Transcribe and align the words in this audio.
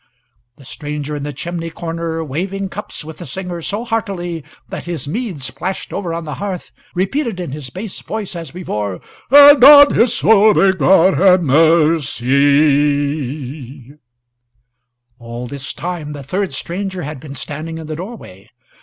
The 0.57 0.65
stranger 0.65 1.15
in 1.15 1.21
the 1.21 1.31
chimney 1.31 1.69
corner, 1.69 2.23
waving 2.23 2.69
cup 2.69 2.91
with 3.05 3.19
the 3.19 3.25
singer 3.27 3.61
so 3.61 3.85
heartily 3.85 4.43
that 4.69 4.85
his 4.85 5.07
mead 5.07 5.39
splashed 5.41 5.93
over 5.93 6.11
on 6.11 6.25
the 6.25 6.33
hearth, 6.33 6.71
repeated 6.95 7.39
in 7.39 7.51
his 7.51 7.69
bass 7.69 8.01
voice 8.01 8.35
as 8.35 8.49
before: 8.49 8.99
"And 9.29 9.63
on 9.63 9.93
his 9.93 10.15
soul 10.15 10.55
may 10.55 10.71
God 10.71 11.17
ha' 11.19 11.39
mercy!" 11.39 13.91
All 15.19 15.45
this 15.45 15.71
time 15.71 16.13
the 16.13 16.23
third 16.23 16.51
stranger 16.51 17.03
had 17.03 17.19
been 17.19 17.35
standing 17.35 17.77
in 17.77 17.85
the 17.85 17.95
doorway. 17.95 18.49